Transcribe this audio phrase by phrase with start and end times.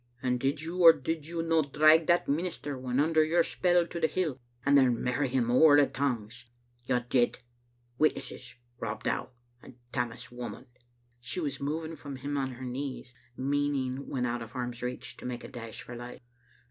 [0.23, 3.99] And did you, or did you no, drag that minister, when under your spell, to
[3.99, 6.47] the hill, and there marry him ower the tongs?
[6.87, 7.37] You did.
[7.99, 9.29] Witnesses, Rob Dow
[9.61, 10.65] and Tammas Whamond."
[11.19, 15.25] She was moving from him on her knees, meaning when out of arm's reach to
[15.27, 16.19] make a dash for life.